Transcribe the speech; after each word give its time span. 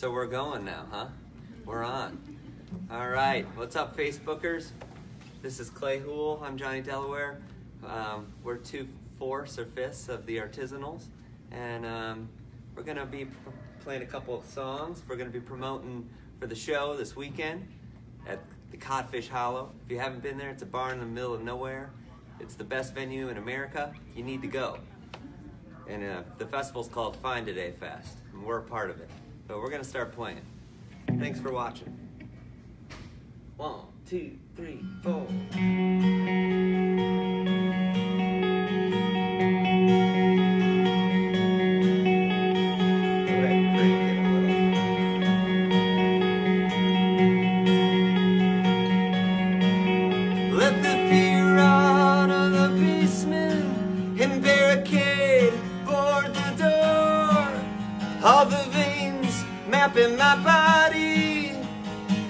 So 0.00 0.10
we're 0.10 0.24
going 0.24 0.64
now, 0.64 0.86
huh? 0.90 1.06
We're 1.66 1.84
on. 1.84 2.18
All 2.90 3.10
right. 3.10 3.44
What's 3.54 3.76
up, 3.76 3.94
Facebookers? 3.94 4.70
This 5.42 5.60
is 5.60 5.68
Clay 5.68 5.98
Houle. 5.98 6.40
I'm 6.42 6.56
Johnny 6.56 6.80
Delaware. 6.80 7.38
Um, 7.86 8.32
we're 8.42 8.56
two 8.56 8.88
fourths 9.18 9.58
or 9.58 9.66
fifths 9.66 10.08
of 10.08 10.24
the 10.24 10.38
Artisanals, 10.38 11.02
and 11.50 11.84
um, 11.84 12.30
we're 12.74 12.82
gonna 12.82 13.04
be 13.04 13.26
p- 13.26 13.32
playing 13.84 14.00
a 14.00 14.06
couple 14.06 14.38
of 14.38 14.46
songs. 14.46 15.02
We're 15.06 15.16
gonna 15.16 15.28
be 15.28 15.38
promoting 15.38 16.08
for 16.38 16.46
the 16.46 16.54
show 16.54 16.96
this 16.96 17.14
weekend 17.14 17.68
at 18.26 18.38
the 18.70 18.78
Codfish 18.78 19.28
Hollow. 19.28 19.70
If 19.84 19.92
you 19.92 19.98
haven't 19.98 20.22
been 20.22 20.38
there, 20.38 20.48
it's 20.48 20.62
a 20.62 20.66
bar 20.66 20.94
in 20.94 21.00
the 21.00 21.04
middle 21.04 21.34
of 21.34 21.42
nowhere. 21.42 21.90
It's 22.40 22.54
the 22.54 22.64
best 22.64 22.94
venue 22.94 23.28
in 23.28 23.36
America. 23.36 23.92
You 24.16 24.22
need 24.22 24.40
to 24.40 24.48
go. 24.48 24.78
And 25.86 26.02
uh, 26.02 26.22
the 26.38 26.46
festival's 26.46 26.88
called 26.88 27.16
Find 27.16 27.46
a 27.48 27.52
Day 27.52 27.74
Fest, 27.78 28.16
and 28.32 28.42
we're 28.42 28.60
a 28.60 28.62
part 28.62 28.88
of 28.88 28.98
it. 29.02 29.10
So 29.50 29.58
we're 29.58 29.68
gonna 29.68 29.82
start 29.82 30.12
playing. 30.12 30.42
Thanks 31.18 31.40
for 31.40 31.50
watching. 31.50 31.92
One, 33.56 33.80
two, 34.08 34.38
three, 34.54 34.80
four. 35.02 35.26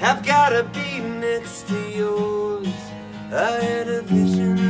Have 0.00 0.24
gotta 0.24 0.64
be 0.72 0.98
next 0.98 1.68
to 1.68 1.78
yours. 1.90 2.66
I 3.30 3.50
had 3.62 3.86
a 3.86 4.00
vision 4.00 4.69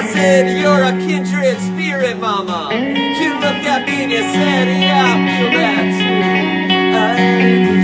I 0.00 0.06
said, 0.06 0.58
You're 0.58 0.82
a 0.82 0.92
kindred 0.92 1.60
spirit, 1.60 2.18
mama. 2.18 2.70
You 2.72 3.34
looked 3.34 3.66
at 3.68 3.86
me 3.86 4.04
and 4.04 4.10
you 4.10 4.22
said, 4.32 4.68
Yeah, 4.80 5.04
I 5.04 5.28
feel 5.28 5.50
that. 5.60 5.92
I 7.76 7.79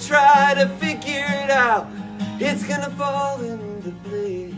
try 0.00 0.54
to 0.54 0.66
figure 0.78 1.26
it 1.44 1.50
out. 1.50 1.86
It's 2.38 2.66
gonna 2.66 2.90
fall 2.90 3.40
into 3.42 3.90
place. 4.04 4.54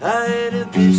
I 0.00 0.26
had 0.26 0.54
a 0.54 0.64
vision 0.66 0.97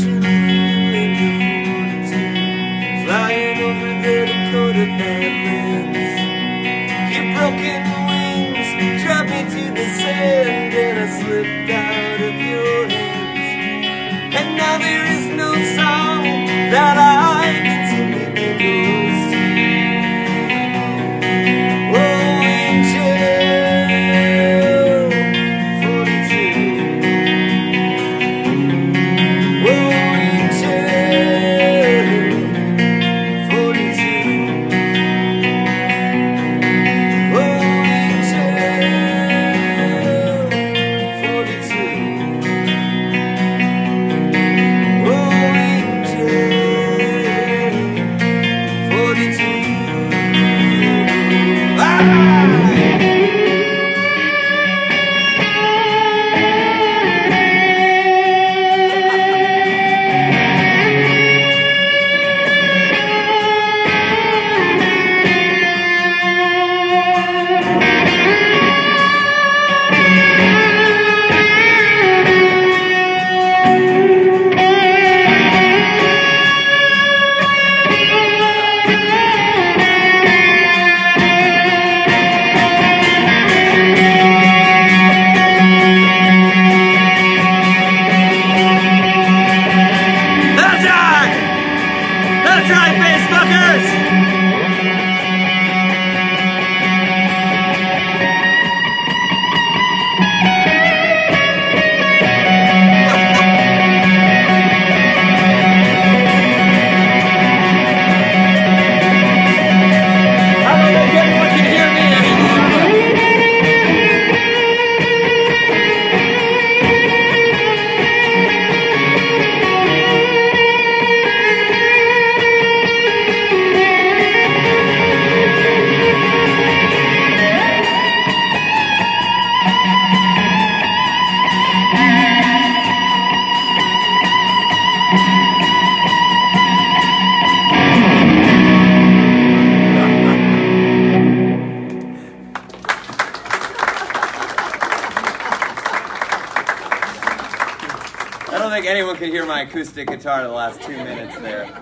my 149.49 149.61
acoustic 149.61 150.07
guitar 150.07 150.43
the 150.43 150.49
last 150.49 150.79
two 150.79 150.95
minutes 150.95 151.35
there. 151.39 151.81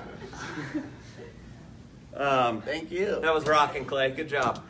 Um, 2.16 2.62
Thank 2.62 2.92
you. 2.92 3.20
that 3.20 3.34
was 3.34 3.46
rocking, 3.46 3.84
Clay. 3.84 4.10
Good 4.10 4.30
job. 4.30 4.64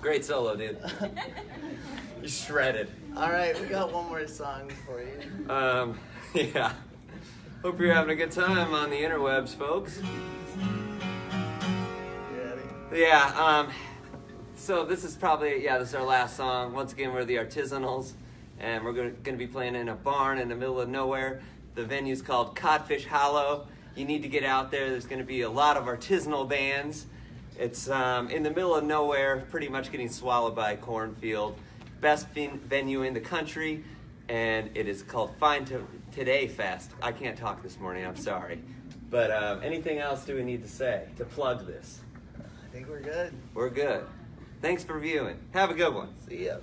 Great 0.00 0.24
solo, 0.24 0.56
dude. 0.56 0.78
You 2.22 2.28
shredded. 2.28 2.90
All 3.16 3.30
right, 3.30 3.58
we 3.58 3.66
got 3.66 3.90
one 3.94 4.06
more 4.06 4.26
song 4.26 4.70
for 4.84 5.00
you. 5.00 5.50
Um, 5.50 5.98
yeah. 6.34 6.74
Hope 7.62 7.80
you're 7.80 7.94
having 7.94 8.10
a 8.10 8.14
good 8.14 8.30
time 8.30 8.74
on 8.74 8.90
the 8.90 8.96
interwebs, 8.96 9.54
folks. 9.56 10.02
Yeah, 12.92 13.32
um, 13.38 13.72
so 14.54 14.84
this 14.84 15.02
is 15.02 15.16
probably, 15.16 15.64
yeah, 15.64 15.78
this 15.78 15.90
is 15.90 15.94
our 15.94 16.04
last 16.04 16.36
song. 16.36 16.74
Once 16.74 16.92
again, 16.92 17.14
we're 17.14 17.24
the 17.24 17.36
Artisanals, 17.36 18.12
and 18.58 18.84
we're 18.84 18.92
going 18.92 19.16
to 19.24 19.32
be 19.32 19.46
playing 19.46 19.74
in 19.74 19.88
a 19.88 19.96
barn 19.96 20.38
in 20.38 20.50
the 20.50 20.56
middle 20.56 20.78
of 20.78 20.90
nowhere. 20.90 21.40
The 21.74 21.84
venue's 21.84 22.22
called 22.22 22.56
Codfish 22.56 23.06
Hollow. 23.06 23.66
You 23.96 24.04
need 24.04 24.22
to 24.22 24.28
get 24.28 24.44
out 24.44 24.70
there. 24.70 24.88
There's 24.90 25.06
going 25.06 25.18
to 25.20 25.24
be 25.26 25.42
a 25.42 25.50
lot 25.50 25.76
of 25.76 25.84
artisanal 25.84 26.48
bands. 26.48 27.06
It's 27.58 27.88
um, 27.90 28.28
in 28.30 28.42
the 28.42 28.50
middle 28.50 28.74
of 28.74 28.84
nowhere, 28.84 29.44
pretty 29.50 29.68
much 29.68 29.90
getting 29.92 30.08
swallowed 30.08 30.54
by 30.54 30.72
a 30.72 30.76
cornfield. 30.76 31.56
Best 32.00 32.28
ven- 32.30 32.58
venue 32.60 33.02
in 33.02 33.12
the 33.14 33.20
country, 33.20 33.84
and 34.28 34.70
it 34.74 34.88
is 34.88 35.02
called 35.02 35.36
Find 35.38 35.66
to- 35.66 35.86
Today 36.12 36.48
Fest. 36.48 36.90
I 37.02 37.12
can't 37.12 37.36
talk 37.36 37.62
this 37.62 37.78
morning, 37.78 38.06
I'm 38.06 38.16
sorry. 38.16 38.60
But 39.10 39.30
um, 39.30 39.60
anything 39.62 39.98
else 39.98 40.24
do 40.24 40.34
we 40.36 40.42
need 40.42 40.62
to 40.62 40.68
say 40.68 41.06
to 41.18 41.24
plug 41.24 41.66
this? 41.66 42.00
I 42.38 42.72
think 42.72 42.88
we're 42.88 43.00
good. 43.00 43.32
We're 43.54 43.68
good. 43.70 44.06
Thanks 44.62 44.82
for 44.84 44.98
viewing. 44.98 45.38
Have 45.52 45.70
a 45.70 45.74
good 45.74 45.94
one. 45.94 46.08
See 46.28 46.46
ya. 46.46 46.56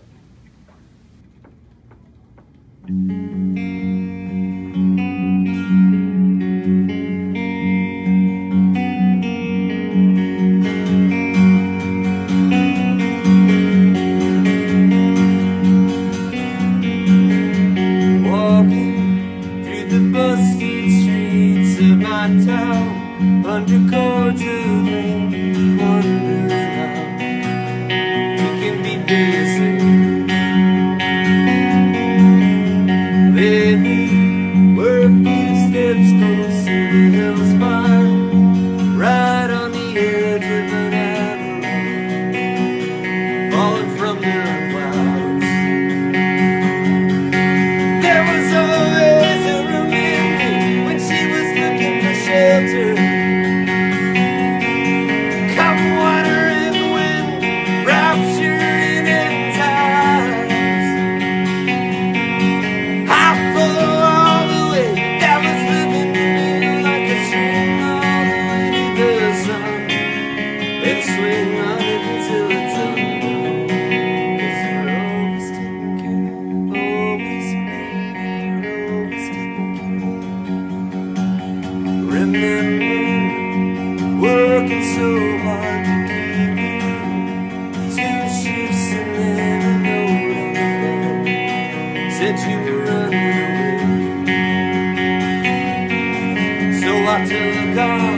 Away. 97.25 97.73
So 97.75 98.16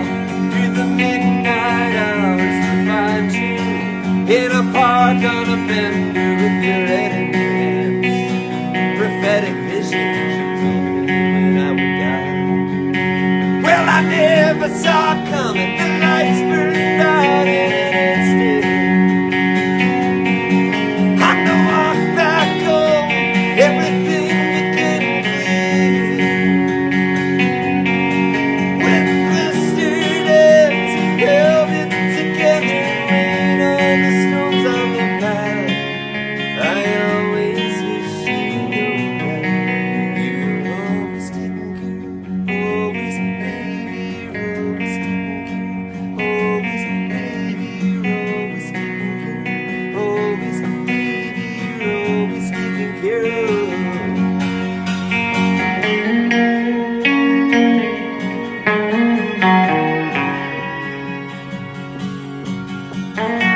Well, 63.20 63.49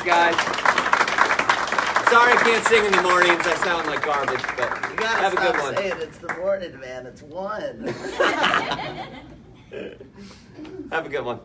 Thanks, 0.00 0.34
guys. 0.34 0.34
Sorry 2.08 2.32
I 2.32 2.36
can't 2.42 2.64
sing 2.66 2.84
in 2.86 2.92
the 2.92 3.02
mornings. 3.02 3.46
I 3.46 3.54
sound 3.56 3.86
like 3.86 4.02
garbage, 4.02 4.40
but 4.56 4.90
You 4.90 4.96
gotta 4.96 5.20
have 5.20 5.34
a 5.34 5.36
good 5.36 5.56
one. 5.58 5.76
saying 5.76 5.92
it's 5.98 6.16
the 6.18 6.32
morning, 6.34 6.80
man. 6.80 7.04
It's 7.06 7.22
one. 7.22 7.86
Have 10.90 11.06
a 11.06 11.08
good 11.08 11.24
one. 11.24 11.40